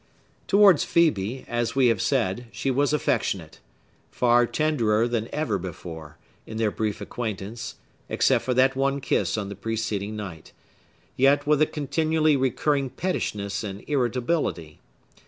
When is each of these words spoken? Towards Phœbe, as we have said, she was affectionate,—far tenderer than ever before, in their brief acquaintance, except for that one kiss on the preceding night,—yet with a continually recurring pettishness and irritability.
Towards 0.47 0.83
Phœbe, 0.83 1.45
as 1.47 1.75
we 1.75 1.85
have 1.89 2.01
said, 2.01 2.47
she 2.51 2.71
was 2.71 2.91
affectionate,—far 2.91 4.47
tenderer 4.47 5.07
than 5.07 5.29
ever 5.31 5.59
before, 5.59 6.17
in 6.47 6.57
their 6.57 6.71
brief 6.71 7.01
acquaintance, 7.01 7.75
except 8.09 8.43
for 8.45 8.55
that 8.55 8.75
one 8.75 8.99
kiss 8.99 9.37
on 9.37 9.49
the 9.49 9.55
preceding 9.55 10.15
night,—yet 10.15 11.45
with 11.45 11.61
a 11.61 11.67
continually 11.67 12.35
recurring 12.35 12.89
pettishness 12.89 13.63
and 13.63 13.83
irritability. 13.87 14.79